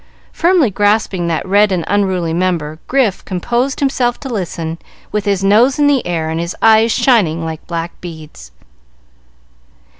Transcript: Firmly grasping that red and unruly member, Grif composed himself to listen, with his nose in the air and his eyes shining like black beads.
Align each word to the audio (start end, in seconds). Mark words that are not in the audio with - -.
Firmly 0.33 0.71
grasping 0.71 1.27
that 1.27 1.45
red 1.45 1.71
and 1.71 1.85
unruly 1.87 2.33
member, 2.33 2.79
Grif 2.87 3.23
composed 3.23 3.79
himself 3.81 4.19
to 4.21 4.29
listen, 4.29 4.79
with 5.11 5.25
his 5.25 5.43
nose 5.43 5.77
in 5.77 5.85
the 5.85 6.03
air 6.07 6.31
and 6.31 6.39
his 6.39 6.55
eyes 6.59 6.91
shining 6.91 7.45
like 7.45 7.67
black 7.67 7.91
beads. 8.01 8.49